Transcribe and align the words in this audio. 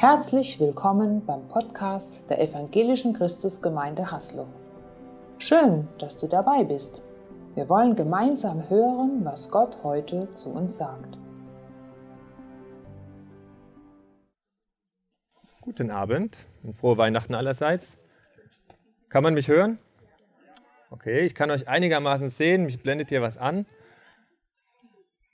Herzlich 0.00 0.60
willkommen 0.60 1.26
beim 1.26 1.48
Podcast 1.48 2.30
der 2.30 2.40
Evangelischen 2.40 3.14
Christusgemeinde 3.14 4.12
Haslo. 4.12 4.46
Schön, 5.38 5.88
dass 5.98 6.16
du 6.16 6.28
dabei 6.28 6.62
bist. 6.62 7.02
Wir 7.56 7.68
wollen 7.68 7.96
gemeinsam 7.96 8.70
hören, 8.70 9.24
was 9.24 9.50
Gott 9.50 9.80
heute 9.82 10.32
zu 10.34 10.50
uns 10.50 10.76
sagt. 10.76 11.18
Guten 15.62 15.90
Abend 15.90 16.46
und 16.62 16.76
frohe 16.76 16.96
Weihnachten 16.96 17.34
allerseits. 17.34 17.98
Kann 19.08 19.24
man 19.24 19.34
mich 19.34 19.48
hören? 19.48 19.80
Okay, 20.92 21.26
ich 21.26 21.34
kann 21.34 21.50
euch 21.50 21.66
einigermaßen 21.66 22.28
sehen. 22.28 22.66
Mich 22.66 22.80
blendet 22.80 23.08
hier 23.08 23.20
was 23.20 23.36
an. 23.36 23.66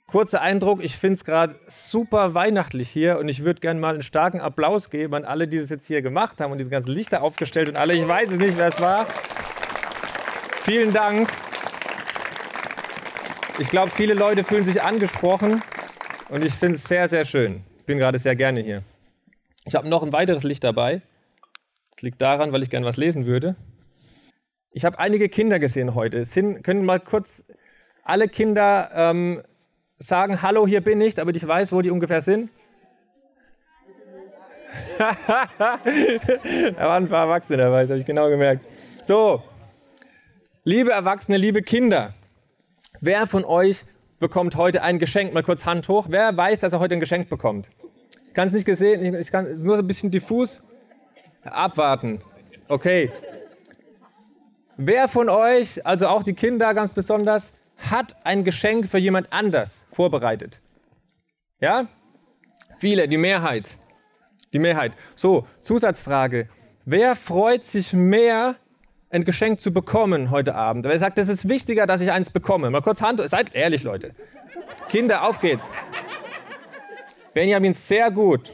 Kurzer 0.07 0.39
Eindruck, 0.39 0.83
ich 0.83 0.97
finde 0.97 1.15
es 1.15 1.25
gerade 1.25 1.55
super 1.67 2.35
weihnachtlich 2.35 2.89
hier 2.89 3.17
und 3.17 3.27
ich 3.27 3.43
würde 3.43 3.59
gerne 3.59 3.79
mal 3.79 3.95
einen 3.95 4.03
starken 4.03 4.39
Applaus 4.39 4.91
geben 4.91 5.15
an 5.15 5.25
alle, 5.25 5.47
die 5.47 5.59
das 5.59 5.69
jetzt 5.69 5.87
hier 5.87 6.03
gemacht 6.03 6.39
haben 6.39 6.51
und 6.51 6.59
diese 6.59 6.69
ganzen 6.69 6.91
Lichter 6.91 7.23
aufgestellt 7.23 7.69
und 7.69 7.75
alle. 7.75 7.95
Ich 7.95 8.07
weiß 8.07 8.29
es 8.29 8.37
nicht, 8.37 8.55
wer 8.55 8.67
es 8.67 8.79
war. 8.79 9.07
Vielen 10.61 10.93
Dank. 10.93 11.27
Ich 13.57 13.69
glaube, 13.69 13.89
viele 13.89 14.13
Leute 14.13 14.43
fühlen 14.43 14.63
sich 14.63 14.83
angesprochen 14.83 15.61
und 16.29 16.45
ich 16.45 16.53
finde 16.53 16.75
es 16.75 16.83
sehr, 16.83 17.07
sehr 17.07 17.25
schön. 17.25 17.63
Ich 17.79 17.85
bin 17.85 17.97
gerade 17.97 18.19
sehr 18.19 18.35
gerne 18.35 18.61
hier. 18.61 18.83
Ich 19.65 19.73
habe 19.73 19.89
noch 19.89 20.03
ein 20.03 20.13
weiteres 20.13 20.43
Licht 20.43 20.63
dabei. 20.63 21.01
Das 21.89 22.03
liegt 22.03 22.21
daran, 22.21 22.51
weil 22.51 22.61
ich 22.61 22.69
gerne 22.69 22.85
was 22.85 22.97
lesen 22.97 23.25
würde. 23.25 23.55
Ich 24.71 24.85
habe 24.85 24.99
einige 24.99 25.29
Kinder 25.29 25.57
gesehen 25.57 25.95
heute. 25.95 26.25
Sind, 26.25 26.63
können 26.63 26.85
mal 26.85 26.99
kurz 26.99 27.43
alle 28.03 28.27
Kinder 28.27 28.91
ähm, 28.93 29.41
sagen, 29.99 30.41
hallo, 30.41 30.67
hier 30.67 30.81
bin 30.81 31.01
ich, 31.01 31.15
damit 31.15 31.35
ich 31.35 31.47
weiß, 31.47 31.71
wo 31.71 31.81
die 31.81 31.91
ungefähr 31.91 32.21
sind? 32.21 32.49
da 34.97 35.79
waren 36.77 37.03
ein 37.03 37.09
paar 37.09 37.25
Erwachsene 37.25 37.63
dabei, 37.63 37.81
das 37.81 37.91
habe 37.91 37.99
ich 37.99 38.05
genau 38.05 38.29
gemerkt. 38.29 38.65
So, 39.03 39.43
liebe 40.63 40.91
Erwachsene, 40.91 41.37
liebe 41.37 41.61
Kinder, 41.61 42.13
wer 43.01 43.27
von 43.27 43.45
euch 43.45 43.83
bekommt 44.19 44.55
heute 44.55 44.81
ein 44.81 44.99
Geschenk? 44.99 45.33
Mal 45.33 45.43
kurz 45.43 45.65
Hand 45.65 45.87
hoch. 45.87 46.07
Wer 46.09 46.35
weiß, 46.35 46.59
dass 46.59 46.73
er 46.73 46.79
heute 46.79 46.95
ein 46.95 46.99
Geschenk 46.99 47.29
bekommt? 47.29 47.67
Ich 48.27 48.33
kann 48.33 48.47
es 48.47 48.53
nicht 48.53 48.65
gesehen, 48.65 49.15
ich 49.15 49.31
kann 49.31 49.61
nur 49.61 49.77
ein 49.77 49.87
bisschen 49.87 50.11
diffus. 50.11 50.61
Abwarten. 51.43 52.21
Okay. 52.67 53.11
Wer 54.77 55.07
von 55.07 55.29
euch, 55.29 55.85
also 55.85 56.07
auch 56.07 56.23
die 56.23 56.33
Kinder 56.33 56.73
ganz 56.73 56.91
besonders, 56.91 57.53
hat 57.77 58.15
ein 58.23 58.43
Geschenk 58.43 58.89
für 58.89 58.97
jemand 58.97 59.31
anders 59.31 59.85
vorbereitet. 59.91 60.61
Ja? 61.59 61.87
Viele, 62.79 63.07
die 63.07 63.17
Mehrheit. 63.17 63.65
Die 64.53 64.59
Mehrheit. 64.59 64.93
So, 65.15 65.47
Zusatzfrage. 65.61 66.49
Wer 66.85 67.15
freut 67.15 67.65
sich 67.65 67.93
mehr, 67.93 68.55
ein 69.09 69.23
Geschenk 69.23 69.61
zu 69.61 69.71
bekommen 69.71 70.29
heute 70.31 70.55
Abend? 70.55 70.85
Wer 70.85 70.99
sagt, 70.99 71.17
es 71.17 71.29
ist 71.29 71.47
wichtiger, 71.49 71.85
dass 71.87 72.01
ich 72.01 72.11
eins 72.11 72.29
bekomme? 72.29 72.69
Mal 72.69 72.81
kurz 72.81 73.01
Hand. 73.01 73.21
Seid 73.29 73.55
ehrlich, 73.55 73.83
Leute. 73.83 74.13
Kinder, 74.89 75.23
auf 75.23 75.39
geht's. 75.39 75.69
Benjamin, 77.33 77.73
sehr 77.73 78.11
gut. 78.11 78.51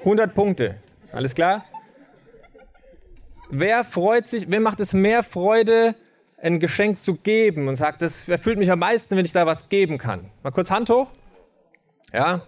100 0.00 0.34
Punkte. 0.34 0.76
Alles 1.12 1.34
klar? 1.34 1.64
Wer 3.50 3.84
freut 3.84 4.26
sich, 4.28 4.50
wer 4.50 4.60
macht 4.60 4.80
es 4.80 4.92
mehr 4.92 5.22
Freude, 5.22 5.96
ein 6.42 6.60
Geschenk 6.60 7.02
zu 7.02 7.14
geben 7.16 7.68
und 7.68 7.76
sagt, 7.76 8.02
das 8.02 8.28
erfüllt 8.28 8.58
mich 8.58 8.70
am 8.70 8.78
meisten, 8.78 9.16
wenn 9.16 9.24
ich 9.24 9.32
da 9.32 9.46
was 9.46 9.68
geben 9.68 9.98
kann. 9.98 10.30
Mal 10.42 10.50
kurz 10.50 10.70
Hand 10.70 10.88
hoch. 10.90 11.08
Ja? 12.12 12.42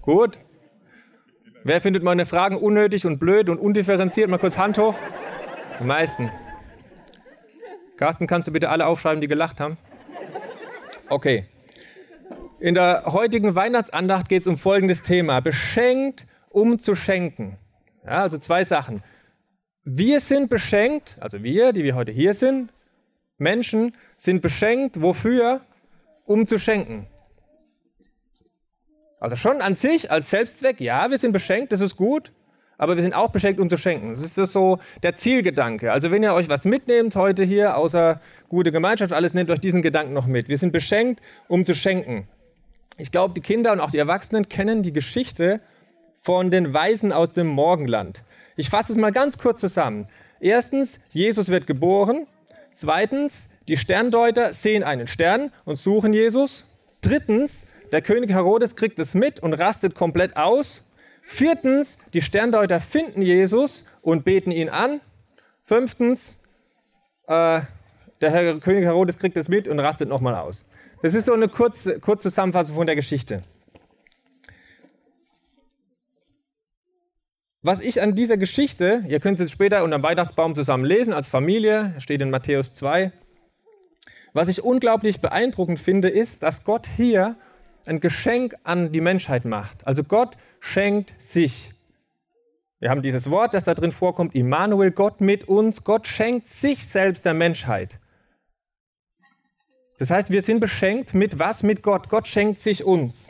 Gut. 0.00 0.38
Wer 1.64 1.80
findet 1.80 2.02
meine 2.02 2.26
Fragen 2.26 2.56
unnötig 2.56 3.06
und 3.06 3.18
blöd 3.18 3.48
und 3.48 3.58
undifferenziert? 3.58 4.28
Mal 4.28 4.38
kurz 4.38 4.58
Hand 4.58 4.78
hoch. 4.78 4.94
Die 5.78 5.84
meisten. 5.84 6.30
Carsten, 7.96 8.26
kannst 8.26 8.48
du 8.48 8.52
bitte 8.52 8.68
alle 8.68 8.86
aufschreiben, 8.86 9.20
die 9.20 9.28
gelacht 9.28 9.60
haben? 9.60 9.78
Okay. 11.08 11.46
In 12.58 12.74
der 12.74 13.04
heutigen 13.06 13.54
Weihnachtsandacht 13.54 14.28
geht 14.28 14.42
es 14.42 14.48
um 14.48 14.56
folgendes 14.56 15.02
Thema. 15.02 15.40
Beschenkt, 15.40 16.26
um 16.50 16.80
zu 16.80 16.96
schenken. 16.96 17.58
Ja, 18.04 18.22
also 18.22 18.38
zwei 18.38 18.64
Sachen. 18.64 19.02
Wir 19.84 20.20
sind 20.20 20.48
beschenkt, 20.48 21.16
also 21.20 21.42
wir, 21.42 21.72
die 21.72 21.82
wir 21.82 21.96
heute 21.96 22.12
hier 22.12 22.34
sind, 22.34 22.72
Menschen 23.38 23.96
sind 24.16 24.40
beschenkt, 24.40 25.02
wofür? 25.02 25.60
Um 26.24 26.46
zu 26.46 26.58
schenken. 26.58 27.08
Also 29.18 29.34
schon 29.34 29.60
an 29.60 29.74
sich 29.74 30.10
als 30.10 30.30
Selbstzweck, 30.30 30.80
ja, 30.80 31.10
wir 31.10 31.18
sind 31.18 31.32
beschenkt, 31.32 31.72
das 31.72 31.80
ist 31.80 31.96
gut, 31.96 32.30
aber 32.78 32.94
wir 32.94 33.02
sind 33.02 33.14
auch 33.14 33.30
beschenkt, 33.30 33.60
um 33.60 33.68
zu 33.68 33.76
schenken. 33.76 34.14
Das 34.14 34.38
ist 34.38 34.52
so 34.52 34.78
der 35.02 35.16
Zielgedanke. 35.16 35.90
Also 35.92 36.12
wenn 36.12 36.22
ihr 36.22 36.34
euch 36.34 36.48
was 36.48 36.64
mitnehmt 36.64 37.16
heute 37.16 37.42
hier, 37.42 37.76
außer 37.76 38.20
gute 38.48 38.70
Gemeinschaft, 38.70 39.12
alles 39.12 39.34
nehmt 39.34 39.50
euch 39.50 39.60
diesen 39.60 39.82
Gedanken 39.82 40.12
noch 40.12 40.26
mit. 40.26 40.48
Wir 40.48 40.58
sind 40.58 40.72
beschenkt, 40.72 41.20
um 41.48 41.64
zu 41.64 41.74
schenken. 41.74 42.28
Ich 42.98 43.10
glaube, 43.10 43.34
die 43.34 43.40
Kinder 43.40 43.72
und 43.72 43.80
auch 43.80 43.90
die 43.90 43.98
Erwachsenen 43.98 44.48
kennen 44.48 44.84
die 44.84 44.92
Geschichte 44.92 45.60
von 46.20 46.52
den 46.52 46.72
Weisen 46.72 47.12
aus 47.12 47.32
dem 47.32 47.48
Morgenland. 47.48 48.22
Ich 48.56 48.70
fasse 48.70 48.92
es 48.92 48.98
mal 48.98 49.12
ganz 49.12 49.38
kurz 49.38 49.60
zusammen. 49.60 50.08
Erstens, 50.40 50.98
Jesus 51.10 51.48
wird 51.48 51.66
geboren. 51.66 52.26
Zweitens, 52.72 53.48
die 53.68 53.76
Sterndeuter 53.76 54.54
sehen 54.54 54.82
einen 54.82 55.06
Stern 55.06 55.52
und 55.64 55.76
suchen 55.76 56.12
Jesus. 56.12 56.68
Drittens, 57.00 57.66
der 57.92 58.02
König 58.02 58.30
Herodes 58.30 58.76
kriegt 58.76 58.98
es 58.98 59.14
mit 59.14 59.40
und 59.40 59.54
rastet 59.54 59.94
komplett 59.94 60.36
aus. 60.36 60.88
Viertens, 61.22 61.98
die 62.12 62.22
Sterndeuter 62.22 62.80
finden 62.80 63.22
Jesus 63.22 63.84
und 64.00 64.24
beten 64.24 64.50
ihn 64.50 64.68
an. 64.68 65.00
Fünftens, 65.64 66.40
äh, 67.28 67.60
der 68.20 68.30
Herr 68.30 68.58
König 68.60 68.84
Herodes 68.84 69.18
kriegt 69.18 69.36
es 69.36 69.48
mit 69.48 69.68
und 69.68 69.78
rastet 69.80 70.08
nochmal 70.08 70.34
aus. 70.34 70.66
Das 71.02 71.14
ist 71.14 71.26
so 71.26 71.32
eine 71.32 71.48
kurze, 71.48 72.00
kurze 72.00 72.28
Zusammenfassung 72.28 72.76
von 72.76 72.86
der 72.86 72.96
Geschichte. 72.96 73.42
Was 77.64 77.80
ich 77.80 78.02
an 78.02 78.16
dieser 78.16 78.36
Geschichte, 78.36 79.04
ihr 79.06 79.20
könnt 79.20 79.34
es 79.34 79.40
jetzt 79.40 79.52
später 79.52 79.84
unter 79.84 79.96
dem 79.96 80.02
Weihnachtsbaum 80.02 80.52
zusammen 80.52 80.84
lesen 80.84 81.12
als 81.12 81.28
Familie, 81.28 81.94
steht 81.98 82.20
in 82.20 82.28
Matthäus 82.28 82.72
2. 82.72 83.12
Was 84.32 84.48
ich 84.48 84.64
unglaublich 84.64 85.20
beeindruckend 85.20 85.78
finde, 85.78 86.08
ist, 86.08 86.42
dass 86.42 86.64
Gott 86.64 86.88
hier 86.88 87.36
ein 87.86 88.00
Geschenk 88.00 88.56
an 88.64 88.90
die 88.90 89.00
Menschheit 89.00 89.44
macht. 89.44 89.86
Also 89.86 90.02
Gott 90.02 90.36
schenkt 90.58 91.14
sich. 91.18 91.70
Wir 92.80 92.90
haben 92.90 93.02
dieses 93.02 93.30
Wort, 93.30 93.54
das 93.54 93.62
da 93.62 93.74
drin 93.74 93.92
vorkommt, 93.92 94.34
Immanuel, 94.34 94.90
Gott 94.90 95.20
mit 95.20 95.46
uns. 95.46 95.84
Gott 95.84 96.08
schenkt 96.08 96.48
sich 96.48 96.88
selbst 96.88 97.24
der 97.24 97.34
Menschheit. 97.34 98.00
Das 99.98 100.10
heißt, 100.10 100.30
wir 100.30 100.42
sind 100.42 100.58
beschenkt 100.58 101.14
mit 101.14 101.38
was? 101.38 101.62
Mit 101.62 101.84
Gott. 101.84 102.08
Gott 102.08 102.26
schenkt 102.26 102.58
sich 102.58 102.82
uns. 102.82 103.28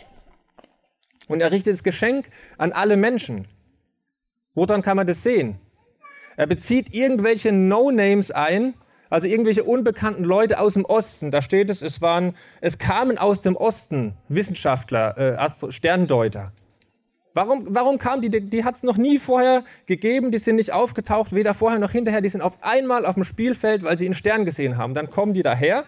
Und 1.28 1.42
er 1.42 1.52
richtet 1.52 1.74
das 1.74 1.82
Geschenk 1.82 2.30
an 2.56 2.72
alle 2.72 2.96
Menschen. 2.96 3.46
Woran 4.54 4.82
kann 4.82 4.96
man 4.96 5.06
das 5.06 5.22
sehen? 5.22 5.58
Er 6.36 6.46
bezieht 6.46 6.94
irgendwelche 6.94 7.52
No-Names 7.52 8.30
ein, 8.30 8.74
also 9.10 9.26
irgendwelche 9.26 9.64
unbekannten 9.64 10.24
Leute 10.24 10.58
aus 10.58 10.74
dem 10.74 10.84
Osten. 10.84 11.30
Da 11.30 11.42
steht 11.42 11.68
es, 11.68 11.82
es, 11.82 12.00
waren, 12.00 12.34
es 12.60 12.78
kamen 12.78 13.18
aus 13.18 13.42
dem 13.42 13.56
Osten 13.56 14.14
Wissenschaftler, 14.28 15.18
äh, 15.18 15.72
Sterndeuter. 15.72 16.52
Warum, 17.34 17.66
warum 17.70 17.98
kamen 17.98 18.20
die? 18.20 18.28
Die, 18.28 18.40
die 18.40 18.64
hat 18.64 18.76
es 18.76 18.82
noch 18.82 18.96
nie 18.96 19.18
vorher 19.18 19.64
gegeben, 19.86 20.30
die 20.30 20.38
sind 20.38 20.56
nicht 20.56 20.72
aufgetaucht, 20.72 21.34
weder 21.34 21.54
vorher 21.54 21.78
noch 21.78 21.90
hinterher. 21.90 22.20
Die 22.20 22.28
sind 22.28 22.42
auf 22.42 22.62
einmal 22.62 23.06
auf 23.06 23.14
dem 23.14 23.24
Spielfeld, 23.24 23.82
weil 23.82 23.96
sie 23.96 24.04
einen 24.04 24.14
Stern 24.14 24.44
gesehen 24.44 24.76
haben. 24.76 24.94
Dann 24.94 25.10
kommen 25.10 25.32
die 25.32 25.42
daher. 25.42 25.84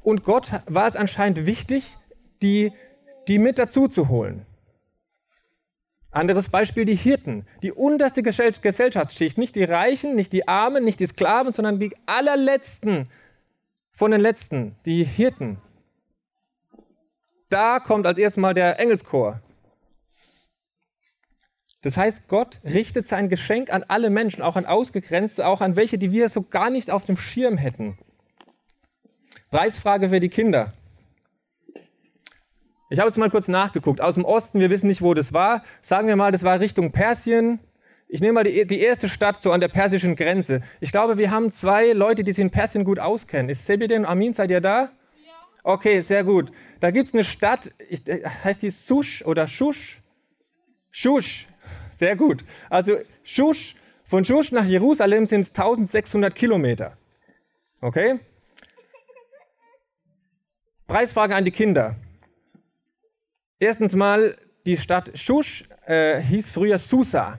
Und 0.00 0.24
Gott 0.24 0.50
war 0.66 0.86
es 0.86 0.96
anscheinend 0.96 1.46
wichtig, 1.46 1.96
die, 2.42 2.72
die 3.28 3.38
mit 3.38 3.58
dazu 3.58 3.88
zu 3.88 4.08
holen. 4.08 4.46
Anderes 6.14 6.48
Beispiel 6.48 6.84
die 6.84 6.94
Hirten, 6.94 7.44
die 7.62 7.72
unterste 7.72 8.22
Gesellschaftsschicht, 8.22 9.36
nicht 9.36 9.56
die 9.56 9.64
Reichen, 9.64 10.14
nicht 10.14 10.32
die 10.32 10.46
Armen, 10.46 10.84
nicht 10.84 11.00
die 11.00 11.06
Sklaven, 11.06 11.52
sondern 11.52 11.80
die 11.80 11.92
allerletzten 12.06 13.08
von 13.90 14.12
den 14.12 14.20
Letzten, 14.20 14.76
die 14.86 15.02
Hirten. 15.02 15.58
Da 17.48 17.80
kommt 17.80 18.06
als 18.06 18.18
erstes 18.18 18.40
Mal 18.40 18.54
der 18.54 18.78
Engelschor. 18.78 19.40
Das 21.82 21.96
heißt, 21.96 22.28
Gott 22.28 22.60
richtet 22.62 23.08
sein 23.08 23.28
Geschenk 23.28 23.72
an 23.72 23.84
alle 23.88 24.08
Menschen, 24.08 24.40
auch 24.40 24.54
an 24.54 24.66
Ausgegrenzte, 24.66 25.44
auch 25.44 25.60
an 25.60 25.74
welche, 25.74 25.98
die 25.98 26.12
wir 26.12 26.28
so 26.28 26.42
gar 26.42 26.70
nicht 26.70 26.92
auf 26.92 27.04
dem 27.04 27.16
Schirm 27.16 27.56
hätten. 27.56 27.98
Preisfrage 29.50 30.10
für 30.10 30.20
die 30.20 30.28
Kinder. 30.28 30.72
Ich 32.94 33.00
habe 33.00 33.08
jetzt 33.08 33.18
mal 33.18 33.28
kurz 33.28 33.48
nachgeguckt. 33.48 34.00
Aus 34.00 34.14
dem 34.14 34.24
Osten, 34.24 34.60
wir 34.60 34.70
wissen 34.70 34.86
nicht, 34.86 35.02
wo 35.02 35.14
das 35.14 35.32
war. 35.32 35.64
Sagen 35.80 36.06
wir 36.06 36.14
mal, 36.14 36.30
das 36.30 36.44
war 36.44 36.60
Richtung 36.60 36.92
Persien. 36.92 37.58
Ich 38.06 38.20
nehme 38.20 38.34
mal 38.34 38.44
die, 38.44 38.64
die 38.66 38.78
erste 38.78 39.08
Stadt 39.08 39.40
so 39.40 39.50
an 39.50 39.58
der 39.58 39.66
persischen 39.66 40.14
Grenze. 40.14 40.60
Ich 40.78 40.92
glaube, 40.92 41.18
wir 41.18 41.32
haben 41.32 41.50
zwei 41.50 41.90
Leute, 41.90 42.22
die 42.22 42.30
sich 42.30 42.40
in 42.40 42.52
Persien 42.52 42.84
gut 42.84 43.00
auskennen. 43.00 43.48
Ist 43.48 43.66
Sebedin 43.66 44.02
und 44.02 44.06
Amin, 44.06 44.32
seid 44.32 44.52
ihr 44.52 44.60
da? 44.60 44.82
Ja. 44.82 44.90
Okay, 45.64 46.02
sehr 46.02 46.22
gut. 46.22 46.52
Da 46.78 46.92
gibt 46.92 47.08
es 47.08 47.14
eine 47.14 47.24
Stadt, 47.24 47.72
ich, 47.88 48.06
äh, 48.06 48.22
heißt 48.44 48.62
die 48.62 48.70
Sush 48.70 49.24
oder 49.24 49.48
Shush? 49.48 50.00
Shush. 50.92 51.48
Sehr 51.90 52.14
gut. 52.14 52.44
Also 52.70 52.98
Shush, 53.24 53.74
von 54.04 54.24
Shush 54.24 54.52
nach 54.52 54.66
Jerusalem 54.66 55.26
sind 55.26 55.40
es 55.40 55.48
1600 55.50 56.32
Kilometer. 56.32 56.96
Okay? 57.80 58.20
Preisfrage 60.86 61.34
an 61.34 61.44
die 61.44 61.50
Kinder. 61.50 61.96
Erstens 63.64 63.94
mal, 63.94 64.36
die 64.66 64.76
Stadt 64.76 65.18
Shush 65.18 65.64
äh, 65.86 66.20
hieß 66.20 66.50
früher 66.50 66.76
Susa. 66.76 67.38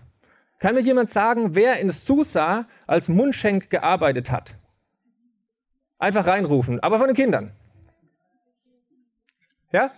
Kann 0.59 0.73
mir 0.73 0.81
jemand 0.81 1.11
sagen, 1.11 1.53
wer 1.53 1.79
in 1.79 1.91
Susa 1.91 2.67
als 2.87 3.07
Mundschenk 3.09 3.69
gearbeitet 3.69 4.31
hat? 4.31 4.55
Einfach 5.99 6.25
reinrufen, 6.25 6.79
aber 6.79 6.97
von 6.97 7.09
den 7.09 7.15
Kindern. 7.15 7.51
Ja? 9.71 9.91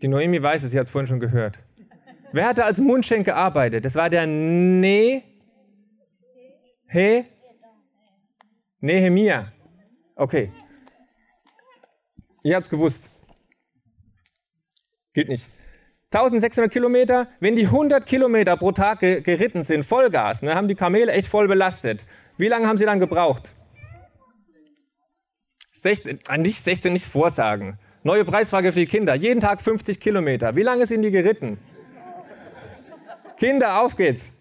Die 0.00 0.08
Noemi 0.08 0.42
weiß 0.42 0.64
es, 0.64 0.72
sie 0.72 0.80
hat 0.80 0.86
es 0.86 0.90
vorhin 0.90 1.06
schon 1.06 1.20
gehört. 1.20 1.60
Wer 2.32 2.48
hatte 2.48 2.64
als 2.64 2.78
Mundschenk 2.80 3.26
gearbeitet? 3.26 3.84
Das 3.84 3.94
war 3.94 4.10
der 4.10 4.26
Ne. 4.26 5.22
He. 6.88 7.26
Nehemia. 8.80 9.52
Okay. 10.16 10.50
Ihr 12.42 12.56
habt 12.56 12.64
es 12.64 12.70
gewusst. 12.70 13.08
Geht 15.12 15.28
nicht. 15.28 15.44
1600 16.10 16.70
Kilometer, 16.70 17.28
wenn 17.40 17.54
die 17.54 17.66
100 17.66 18.04
Kilometer 18.04 18.56
pro 18.56 18.72
Tag 18.72 19.00
geritten 19.00 19.62
sind, 19.62 19.84
Vollgas, 19.84 20.42
ne, 20.42 20.54
haben 20.54 20.68
die 20.68 20.74
Kamele 20.74 21.10
echt 21.12 21.28
voll 21.28 21.48
belastet. 21.48 22.04
Wie 22.36 22.48
lange 22.48 22.66
haben 22.66 22.76
sie 22.76 22.84
dann 22.84 23.00
gebraucht? 23.00 23.52
16, 25.76 26.18
ah, 26.28 26.36
nicht 26.36 26.62
16, 26.62 26.92
nicht 26.92 27.06
vorsagen. 27.06 27.78
Neue 28.04 28.24
Preisfrage 28.24 28.72
für 28.72 28.80
die 28.80 28.86
Kinder. 28.86 29.14
Jeden 29.14 29.40
Tag 29.40 29.62
50 29.62 30.00
Kilometer. 30.00 30.54
Wie 30.54 30.62
lange 30.62 30.86
sind 30.86 31.02
die 31.02 31.10
geritten? 31.10 31.58
Kinder, 33.38 33.80
auf 33.80 33.96
geht's. 33.96 34.32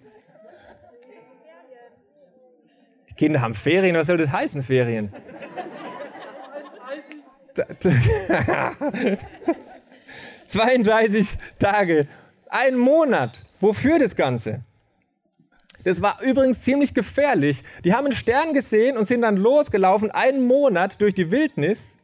Die 3.10 3.14
Kinder 3.14 3.42
haben 3.42 3.56
Ferien, 3.56 3.96
was 3.96 4.08
soll 4.08 4.18
das 4.18 4.32
heißen, 4.32 4.64
Ferien? 4.64 5.14
32 10.48 11.38
Tage, 11.60 12.08
ein 12.50 12.78
Monat. 12.78 13.44
Wofür 13.60 14.00
das 14.00 14.16
Ganze? 14.16 14.62
Das 15.84 16.02
war 16.02 16.22
übrigens 16.22 16.62
ziemlich 16.62 16.94
gefährlich. 16.94 17.64
Die 17.84 17.94
haben 17.94 18.06
einen 18.06 18.16
Stern 18.16 18.54
gesehen 18.54 18.98
und 18.98 19.06
sind 19.06 19.22
dann 19.22 19.38
losgelaufen, 19.38 20.12
einen 20.12 20.46
Monat 20.46 21.02
durch 21.02 21.14
die 21.14 21.32
Wildnis. 21.32 21.98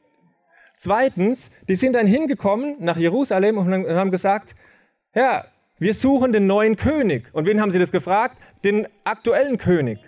Zweitens, 0.77 1.51
die 1.67 1.75
sind 1.75 1.93
dann 1.93 2.07
hingekommen 2.07 2.75
nach 2.79 2.97
Jerusalem 2.97 3.57
und 3.57 3.71
haben 3.71 4.11
gesagt, 4.11 4.55
ja, 5.13 5.45
wir 5.79 5.93
suchen 5.93 6.31
den 6.31 6.47
neuen 6.47 6.75
König. 6.75 7.33
Und 7.33 7.45
wen 7.45 7.61
haben 7.61 7.71
sie 7.71 7.79
das 7.79 7.91
gefragt? 7.91 8.37
Den 8.63 8.87
aktuellen 9.03 9.57
König, 9.57 9.99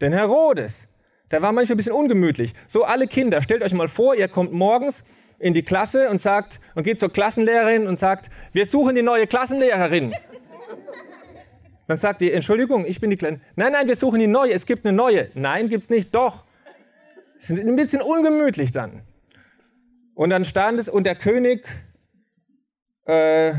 den 0.00 0.12
Herodes. 0.12 0.88
Der 1.30 1.42
war 1.42 1.52
manchmal 1.52 1.74
ein 1.74 1.76
bisschen 1.76 1.92
ungemütlich. 1.92 2.54
So, 2.66 2.84
alle 2.84 3.06
Kinder, 3.06 3.42
stellt 3.42 3.62
euch 3.62 3.74
mal 3.74 3.88
vor, 3.88 4.14
ihr 4.14 4.28
kommt 4.28 4.52
morgens 4.52 5.04
in 5.38 5.54
die 5.54 5.62
Klasse 5.62 6.08
und 6.08 6.18
sagt 6.18 6.60
und 6.74 6.82
geht 6.82 6.98
zur 6.98 7.12
Klassenlehrerin 7.12 7.86
und 7.86 7.98
sagt, 7.98 8.30
wir 8.52 8.66
suchen 8.66 8.96
die 8.96 9.02
neue 9.02 9.26
Klassenlehrerin. 9.26 10.14
Dann 11.86 11.96
sagt 11.96 12.20
die, 12.20 12.30
Entschuldigung, 12.30 12.84
ich 12.84 13.00
bin 13.00 13.10
die 13.10 13.16
Kleine. 13.16 13.40
Nein, 13.56 13.72
nein, 13.72 13.88
wir 13.88 13.96
suchen 13.96 14.20
die 14.20 14.26
neue. 14.26 14.52
Es 14.52 14.66
gibt 14.66 14.84
eine 14.84 14.94
neue. 14.94 15.30
Nein, 15.34 15.68
gibt 15.68 15.84
es 15.84 15.90
nicht. 15.90 16.14
Doch. 16.14 16.44
Es 17.38 17.50
ist 17.50 17.60
ein 17.60 17.76
bisschen 17.76 18.02
ungemütlich 18.02 18.72
dann. 18.72 19.02
Und 20.14 20.30
dann 20.30 20.44
stand 20.44 20.80
es, 20.80 20.88
und 20.88 21.04
der 21.04 21.14
König, 21.14 21.66
äh, 23.06 23.54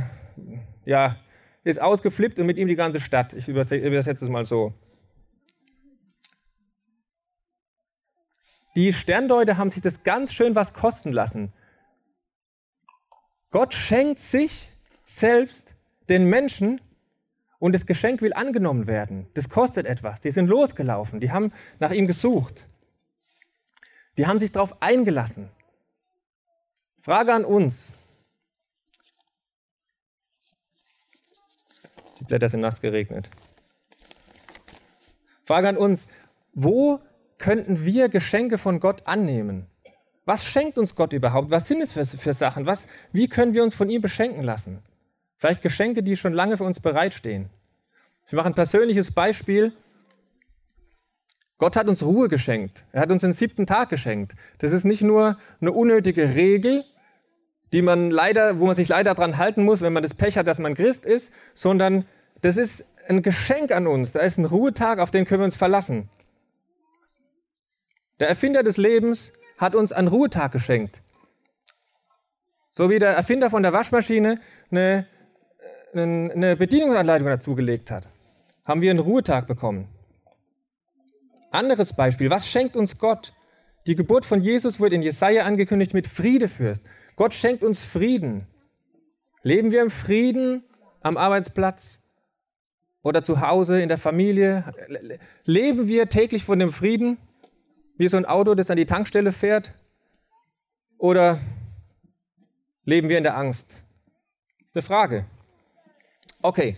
ja, 0.86 1.16
ist 1.64 1.82
ausgeflippt 1.82 2.40
und 2.40 2.46
mit 2.46 2.58
ihm 2.58 2.68
die 2.68 2.76
ganze 2.76 3.00
Stadt. 3.00 3.34
Ich 3.34 3.48
übersetze 3.48 4.26
es 4.26 4.30
mal 4.30 4.46
so. 4.46 4.74
Die 8.80 8.94
Sterndeuter 8.94 9.58
haben 9.58 9.70
sich 9.70 9.82
das 9.82 10.04
ganz 10.04 10.32
schön 10.32 10.56
was 10.56 10.74
kosten 10.74 11.12
lassen. 11.12 11.52
Gott 13.52 13.74
schenkt 13.74 14.22
sich 14.22 14.70
selbst 15.04 15.76
den 16.08 16.24
Menschen 16.24 16.80
und 17.60 17.74
das 17.74 17.86
Geschenk 17.86 18.22
will 18.22 18.32
angenommen 18.32 18.88
werden. 18.88 19.28
Das 19.34 19.50
kostet 19.50 19.86
etwas. 19.86 20.22
Die 20.22 20.32
sind 20.32 20.48
losgelaufen, 20.48 21.20
die 21.20 21.30
haben 21.30 21.52
nach 21.80 21.92
ihm 21.92 22.08
gesucht. 22.08 22.70
Die 24.16 24.28
haben 24.28 24.40
sich 24.40 24.54
darauf 24.54 24.82
eingelassen. 24.82 25.52
Frage 27.02 27.34
an 27.34 27.44
uns. 27.44 27.94
Die 32.18 32.24
Blätter 32.24 32.48
sind 32.48 32.62
nass 32.62 32.80
geregnet. 32.80 33.30
Frage 35.44 35.68
an 35.68 35.76
uns, 35.76 36.08
wo 36.54 37.02
könnten 37.40 37.84
wir 37.84 38.10
Geschenke 38.10 38.58
von 38.58 38.80
Gott 38.80 39.08
annehmen? 39.08 39.66
Was 40.26 40.46
schenkt 40.46 40.78
uns 40.78 40.94
Gott 40.94 41.12
überhaupt? 41.14 41.50
Was 41.50 41.68
sind 41.68 41.82
es 41.82 41.94
für, 41.94 42.06
für 42.06 42.34
Sachen? 42.34 42.68
Was, 42.68 42.86
wie 43.12 43.28
können 43.28 43.56
wir 43.56 43.64
uns 43.64 43.74
von 43.74 43.90
ihm 43.90 44.02
beschenken 44.02 44.44
lassen? 44.44 44.84
Vielleicht 45.38 45.64
Geschenke, 45.64 46.04
die 46.04 46.18
schon 46.18 46.34
lange 46.34 46.58
für 46.58 46.66
uns 46.66 46.80
bereitstehen. 46.80 47.50
Ich 48.28 48.34
mache 48.34 48.46
ein 48.46 48.54
persönliches 48.54 49.12
Beispiel. 49.12 49.74
Gott 51.58 51.76
hat 51.76 51.88
uns 51.88 52.04
Ruhe 52.04 52.28
geschenkt. 52.28 52.84
Er 52.92 53.02
hat 53.02 53.12
uns 53.12 53.22
den 53.22 53.34
siebten 53.34 53.66
Tag 53.66 53.90
geschenkt. 53.90 54.34
Das 54.60 54.72
ist 54.72 54.86
nicht 54.86 55.02
nur 55.02 55.38
eine 55.62 55.72
unnötige 55.72 56.36
Regel, 56.36 56.84
die 57.74 57.82
man 57.82 58.12
leider, 58.12 58.60
wo 58.60 58.66
man 58.66 58.76
sich 58.76 58.90
leider 58.90 59.16
daran 59.16 59.38
halten 59.38 59.64
muss, 59.64 59.82
wenn 59.82 59.94
man 59.94 60.04
das 60.04 60.14
Pech 60.14 60.38
hat, 60.38 60.48
dass 60.48 60.60
man 60.60 60.76
Christ 60.76 61.06
ist, 61.06 61.32
sondern 61.54 62.06
das 62.42 62.58
ist 62.58 62.86
ein 63.08 63.24
Geschenk 63.24 63.72
an 63.72 63.88
uns. 63.88 64.12
Da 64.12 64.20
ist 64.20 64.38
ein 64.38 64.46
Ruhetag, 64.46 65.00
auf 65.00 65.12
den 65.12 65.26
können 65.26 65.42
wir 65.42 65.46
uns 65.46 65.56
verlassen. 65.56 66.10
Der 68.20 68.28
Erfinder 68.28 68.64
des 68.64 68.78
Lebens 68.78 69.32
hat 69.58 69.76
uns 69.76 69.92
einen 69.92 70.08
Ruhetag 70.08 70.52
geschenkt. 70.52 71.02
So 72.70 72.90
wie 72.90 73.00
der 73.00 73.12
Erfinder 73.12 73.50
von 73.50 73.64
der 73.64 73.74
Waschmaschine 73.74 74.40
eine, 74.72 75.08
eine 75.94 76.56
Bedienungsanleitung 76.56 77.28
dazugelegt 77.28 77.92
hat, 77.92 78.10
haben 78.66 78.82
wir 78.82 78.92
einen 78.92 79.00
Ruhetag 79.00 79.48
bekommen. 79.48 79.88
Anderes 81.52 81.94
Beispiel, 81.94 82.30
was 82.30 82.48
schenkt 82.48 82.76
uns 82.76 82.98
Gott? 83.00 83.34
Die 83.88 83.96
Geburt 83.96 84.26
von 84.26 84.42
Jesus 84.42 84.80
wird 84.80 84.94
in 84.94 85.02
Jesaja 85.02 85.46
angekündigt 85.46 85.94
mit 85.94 86.08
Friede 86.08 86.48
fürst. 86.48 86.86
Gott 87.16 87.34
schenkt 87.34 87.64
uns 87.64 87.84
Frieden. 87.84 88.46
Leben 89.42 89.72
wir 89.72 89.82
im 89.82 89.90
Frieden 89.90 90.64
am 91.02 91.18
Arbeitsplatz 91.18 92.00
oder 93.02 93.24
zu 93.24 93.42
Hause 93.42 93.82
in 93.82 93.90
der 93.90 93.98
Familie? 93.98 94.66
Leben 95.46 95.88
wir 95.88 96.10
täglich 96.10 96.44
von 96.44 96.60
dem 96.60 96.72
Frieden? 96.72 97.18
Wie 98.00 98.08
so 98.08 98.18
ein 98.18 98.26
Auto, 98.26 98.56
das 98.56 98.72
an 98.72 98.78
die 98.78 98.86
Tankstelle 98.86 99.34
fährt? 99.34 99.74
Oder 100.98 101.40
leben 102.86 103.10
wir 103.10 103.18
in 103.18 103.24
der 103.24 103.38
Angst? 103.38 103.70
Das 104.60 104.70
ist 104.70 104.76
eine 104.76 104.84
Frage. 104.84 105.26
Okay, 106.42 106.78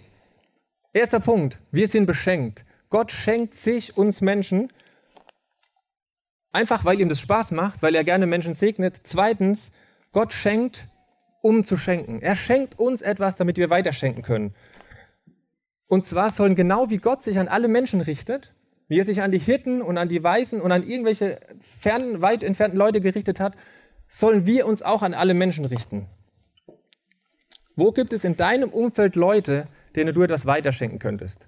erster 0.93 1.19
Punkt. 1.19 1.59
Wir 1.71 1.87
sind 1.87 2.07
beschenkt. 2.07 2.65
Gott 2.89 3.11
schenkt 3.11 3.53
sich 3.53 3.95
uns 3.95 4.19
Menschen, 4.19 4.73
einfach 6.51 6.85
weil 6.85 6.99
ihm 6.99 7.07
das 7.07 7.19
Spaß 7.19 7.51
macht, 7.51 7.83
weil 7.83 7.93
er 7.93 8.03
gerne 8.03 8.25
Menschen 8.25 8.55
segnet. 8.55 9.01
Zweitens, 9.03 9.71
Gott 10.11 10.33
schenkt, 10.33 10.87
um 11.43 11.63
zu 11.63 11.77
schenken. 11.77 12.23
Er 12.23 12.35
schenkt 12.35 12.79
uns 12.79 13.03
etwas, 13.03 13.35
damit 13.35 13.57
wir 13.57 13.69
weiterschenken 13.69 14.23
können. 14.23 14.55
Und 15.87 16.03
zwar 16.03 16.31
sollen 16.31 16.55
genau 16.55 16.89
wie 16.89 16.97
Gott 16.97 17.21
sich 17.21 17.37
an 17.37 17.47
alle 17.47 17.67
Menschen 17.67 18.01
richtet, 18.01 18.51
wie 18.91 19.00
er 19.00 19.05
sich 19.05 19.21
an 19.21 19.31
die 19.31 19.39
Hirten 19.39 19.81
und 19.81 19.98
an 19.98 20.10
die 20.10 20.21
Weißen 20.21 20.60
und 20.60 20.69
an 20.74 20.83
irgendwelche 20.83 21.39
fern, 21.79 22.21
weit 22.21 22.43
entfernten 22.43 22.77
Leute 22.77 23.00
gerichtet 23.00 23.39
hat, 23.39 23.55
sollen 24.10 24.45
wir 24.45 24.65
uns 24.65 24.81
auch 24.81 25.01
an 25.01 25.13
alle 25.13 25.33
Menschen 25.33 25.63
richten. 25.63 26.10
Wo 27.77 27.93
gibt 27.93 28.12
es 28.12 28.25
in 28.25 28.36
deinem 28.36 28.67
Umfeld 28.67 29.15
Leute, 29.15 29.69
denen 29.95 30.13
du 30.13 30.24
etwas 30.24 30.45
weiterschenken 30.45 31.00
könntest? 31.00 31.48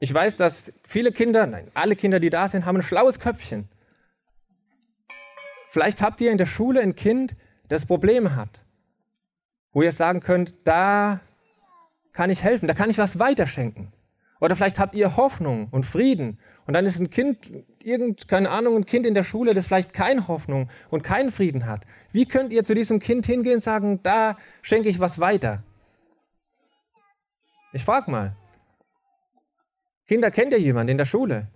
Ich 0.00 0.12
weiß, 0.12 0.36
dass 0.36 0.70
viele 0.86 1.12
Kinder, 1.12 1.46
nein, 1.46 1.70
alle 1.72 1.96
Kinder, 1.96 2.20
die 2.20 2.28
da 2.28 2.46
sind, 2.46 2.66
haben 2.66 2.76
ein 2.76 2.82
schlaues 2.82 3.18
Köpfchen. 3.18 3.70
Vielleicht 5.70 6.02
habt 6.02 6.20
ihr 6.20 6.30
in 6.30 6.36
der 6.36 6.44
Schule 6.44 6.82
ein 6.82 6.94
Kind, 6.94 7.36
das 7.68 7.86
Probleme 7.86 8.36
hat, 8.36 8.60
wo 9.72 9.80
ihr 9.80 9.92
sagen 9.92 10.20
könnt, 10.20 10.52
da 10.64 11.22
kann 12.12 12.28
ich 12.28 12.42
helfen, 12.42 12.68
da 12.68 12.74
kann 12.74 12.90
ich 12.90 12.98
was 12.98 13.18
weiterschenken. 13.18 13.94
Oder 14.42 14.56
vielleicht 14.56 14.80
habt 14.80 14.96
ihr 14.96 15.16
Hoffnung 15.16 15.68
und 15.70 15.86
Frieden. 15.86 16.40
Und 16.66 16.74
dann 16.74 16.84
ist 16.84 16.98
ein 16.98 17.10
Kind, 17.10 17.38
irgend, 17.78 18.26
keine 18.26 18.50
Ahnung, 18.50 18.74
ein 18.74 18.86
Kind 18.86 19.06
in 19.06 19.14
der 19.14 19.22
Schule, 19.22 19.54
das 19.54 19.66
vielleicht 19.66 19.92
keine 19.92 20.26
Hoffnung 20.26 20.68
und 20.90 21.04
keinen 21.04 21.30
Frieden 21.30 21.64
hat. 21.64 21.86
Wie 22.10 22.26
könnt 22.26 22.52
ihr 22.52 22.64
zu 22.64 22.74
diesem 22.74 22.98
Kind 22.98 23.24
hingehen 23.24 23.54
und 23.54 23.60
sagen, 23.60 24.00
da 24.02 24.36
schenke 24.60 24.88
ich 24.88 24.98
was 24.98 25.20
weiter? 25.20 25.62
Ich 27.72 27.84
frage 27.84 28.10
mal. 28.10 28.34
Kinder, 30.08 30.32
kennt 30.32 30.52
ihr 30.52 30.58
jemanden 30.58 30.90
in 30.90 30.98
der 30.98 31.06
Schule? 31.06 31.46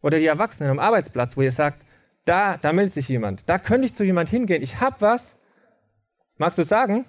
Oder 0.00 0.18
die 0.18 0.24
Erwachsenen 0.24 0.70
am 0.70 0.78
Arbeitsplatz, 0.78 1.36
wo 1.36 1.42
ihr 1.42 1.52
sagt, 1.52 1.84
da, 2.24 2.56
da 2.56 2.72
meldet 2.72 2.94
sich 2.94 3.06
jemand, 3.06 3.46
da 3.50 3.58
könnte 3.58 3.84
ich 3.84 3.92
zu 3.92 4.02
jemand 4.02 4.30
hingehen, 4.30 4.62
ich 4.62 4.80
habe 4.80 4.96
was. 5.00 5.36
Magst 6.38 6.58
du 6.58 6.62
sagen? 6.62 7.04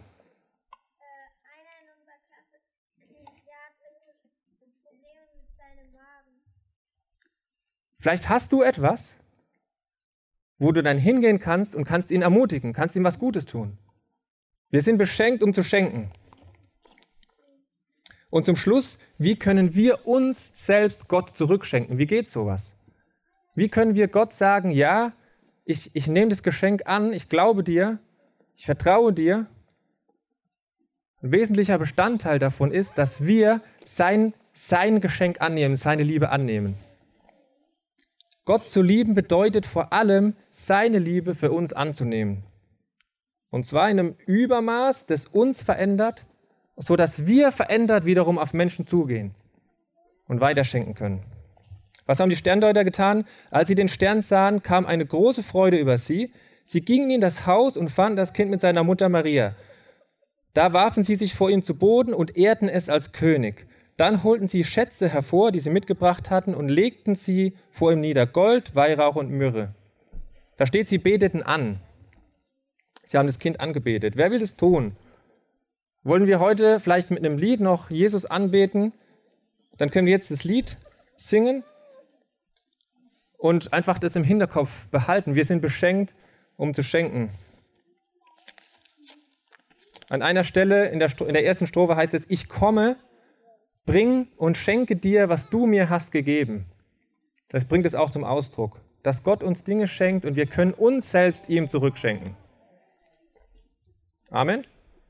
Vielleicht 8.06 8.30
hast 8.30 8.54
du 8.54 8.62
etwas, 8.62 9.16
wo 10.60 10.72
du 10.72 10.84
dann 10.84 11.00
hingehen 11.00 11.40
kannst 11.40 11.74
und 11.74 11.86
kannst 11.86 12.12
ihn 12.12 12.22
ermutigen, 12.22 12.72
kannst 12.72 12.96
ihm 12.96 13.04
was 13.04 13.18
Gutes 13.18 13.48
tun. 13.48 13.80
Wir 14.70 14.84
sind 14.84 15.00
beschenkt, 15.00 15.42
um 15.42 15.56
zu 15.56 15.64
schenken. 15.64 16.12
Und 18.30 18.46
zum 18.46 18.58
Schluss, 18.58 19.00
wie 19.18 19.38
können 19.38 19.74
wir 19.74 20.06
uns 20.06 20.52
selbst 20.54 21.08
Gott 21.08 21.36
zurückschenken? 21.36 21.98
Wie 21.98 22.06
geht 22.06 22.30
sowas? 22.30 22.76
Wie 23.56 23.70
können 23.70 23.96
wir 23.96 24.08
Gott 24.08 24.34
sagen, 24.34 24.70
ja, 24.70 25.14
ich, 25.64 25.90
ich 25.96 26.06
nehme 26.06 26.30
das 26.30 26.44
Geschenk 26.44 26.86
an, 26.86 27.12
ich 27.12 27.28
glaube 27.28 27.64
dir, 27.64 27.98
ich 28.56 28.68
vertraue 28.68 29.14
dir. 29.14 29.48
Ein 31.24 31.32
wesentlicher 31.32 31.80
Bestandteil 31.80 32.38
davon 32.38 32.72
ist, 32.72 33.00
dass 33.00 33.26
wir 33.26 33.62
sein, 33.84 34.36
sein 34.54 35.02
Geschenk 35.02 35.42
annehmen, 35.42 35.76
seine 35.76 36.04
Liebe 36.04 36.30
annehmen. 36.30 36.78
Gott 38.46 38.68
zu 38.68 38.84
lieben 38.84 39.16
bedeutet 39.16 39.66
vor 39.66 39.92
allem, 39.92 40.36
seine 40.52 41.00
Liebe 41.00 41.34
für 41.34 41.52
uns 41.52 41.74
anzunehmen. 41.74 42.44
Und 43.50 43.66
zwar 43.66 43.90
in 43.90 44.00
einem 44.00 44.16
Übermaß, 44.28 45.08
das 45.08 45.26
uns 45.26 45.64
verändert, 45.64 46.26
sodass 46.78 47.26
wir 47.26 47.52
verändert 47.52 48.06
wiederum 48.06 48.38
auf 48.38 48.54
Menschen 48.54 48.86
zugehen 48.86 49.34
und 50.28 50.42
weiterschenken 50.42 50.94
können. 50.94 51.24
Was 52.06 52.20
haben 52.20 52.30
die 52.30 52.36
Sterndeuter 52.36 52.84
getan? 52.84 53.26
Als 53.50 53.68
sie 53.68 53.76
den 53.76 53.90
Stern 53.90 54.22
sahen, 54.22 54.62
kam 54.62 54.86
eine 54.86 55.06
große 55.06 55.42
Freude 55.42 55.78
über 55.78 55.98
sie. 55.98 56.32
Sie 56.64 56.82
gingen 56.82 57.10
in 57.10 57.22
das 57.22 57.48
Haus 57.48 57.78
und 57.78 57.90
fanden 57.90 58.18
das 58.18 58.34
Kind 58.34 58.52
mit 58.52 58.62
seiner 58.62 58.84
Mutter 58.84 59.10
Maria. 59.10 59.56
Da 60.54 60.72
warfen 60.72 61.04
sie 61.04 61.16
sich 61.16 61.34
vor 61.34 61.50
ihm 61.50 61.64
zu 61.64 61.76
Boden 61.76 62.14
und 62.14 62.38
ehrten 62.38 62.70
es 62.70 62.90
als 62.90 63.12
König. 63.12 63.68
Dann 63.98 64.24
holten 64.24 64.48
sie 64.48 64.64
Schätze 64.64 65.08
hervor, 65.08 65.52
die 65.52 65.60
sie 65.60 65.70
mitgebracht 65.70 66.30
hatten, 66.30 66.54
und 66.54 66.68
legten 66.68 67.16
sie 67.16 67.54
vor 67.72 67.94
ihm 67.94 68.02
nieder, 68.02 68.26
Gold, 68.26 68.76
Weihrauch 68.76 69.16
und 69.16 69.30
Myrrhe. 69.30 69.74
Da 70.58 70.66
steht, 70.66 70.90
sie 70.90 70.98
beteten 70.98 71.44
an. 71.44 71.80
Sie 73.06 73.18
haben 73.18 73.28
das 73.28 73.40
Kind 73.40 73.60
angebetet. 73.60 74.18
Wer 74.18 74.32
will 74.32 74.40
das 74.40 74.56
tun? 74.56 74.96
Wollen 76.04 76.28
wir 76.28 76.40
heute 76.40 76.80
vielleicht 76.80 77.10
mit 77.10 77.26
einem 77.26 77.38
Lied 77.38 77.62
noch 77.62 77.90
Jesus 77.90 78.26
anbeten? 78.26 78.94
Dann 79.78 79.92
können 79.92 80.06
wir 80.06 80.14
jetzt 80.14 80.32
das 80.32 80.44
Lied 80.44 80.78
singen 81.16 81.64
und 83.38 83.74
einfach 83.74 84.00
das 84.00 84.16
im 84.16 84.24
Hinterkopf 84.24 84.88
behalten. 84.88 85.36
Wir 85.36 85.46
sind 85.46 85.62
beschenkt, 85.62 86.14
um 86.58 86.74
zu 86.74 86.84
schenken. 86.84 87.32
An 90.10 90.22
einer 90.22 90.44
Stelle 90.44 90.90
in 90.90 91.00
der, 91.00 91.10
in 91.22 91.34
der 91.34 91.46
ersten 91.46 91.68
Strophe 91.68 91.96
heißt 91.96 92.14
es, 92.14 92.26
ich 92.30 92.48
komme, 92.48 92.98
Bring 93.86 94.28
und 94.38 94.58
schenke 94.58 94.96
dir, 94.96 95.30
was 95.30 95.50
du 95.50 95.68
mir 95.68 95.90
hast 95.90 96.12
gegeben. 96.12 96.66
Das 97.50 97.66
bringt 97.66 97.86
es 97.86 97.94
auch 97.94 98.10
zum 98.10 98.24
Ausdruck, 98.24 98.80
dass 99.04 99.24
Gott 99.24 99.44
uns 99.44 99.64
Dinge 99.64 99.88
schenkt 99.88 100.26
und 100.26 100.36
wir 100.36 100.48
können 100.48 100.74
uns 100.74 101.12
selbst 101.12 101.48
ihm 101.48 101.68
zurückschenken. 101.68 102.36
Amen. 104.32 104.66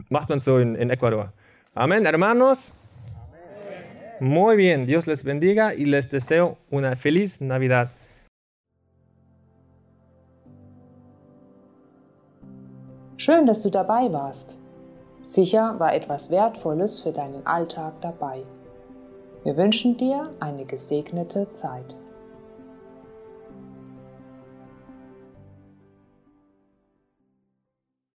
Macht 0.09 0.29
man 0.29 0.39
so 0.39 0.57
in, 0.57 0.75
in 0.75 0.89
Ecuador. 0.89 1.31
Amen, 1.73 2.05
hermanos. 2.05 2.73
Muy 4.19 4.57
bien, 4.57 4.85
Dios 4.85 5.07
les 5.07 5.23
bendiga 5.23 5.73
y 5.73 5.85
les 5.85 6.09
deseo 6.09 6.57
una 6.69 6.95
feliz 6.95 7.41
Navidad. 7.41 7.89
Schön, 13.17 13.45
dass 13.45 13.61
du 13.61 13.69
dabei 13.69 14.11
warst. 14.11 14.59
Sicher 15.21 15.79
war 15.79 15.95
etwas 15.95 16.29
Wertvolles 16.29 16.99
für 16.99 17.11
deinen 17.11 17.45
Alltag 17.47 17.93
dabei. 18.01 18.45
Wir 19.45 19.55
wünschen 19.57 19.95
dir 19.95 20.23
eine 20.39 20.65
gesegnete 20.65 21.51
Zeit. 21.51 21.95